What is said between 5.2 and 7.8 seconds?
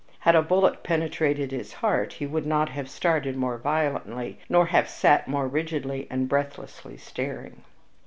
more rigidly and breathlessly staring.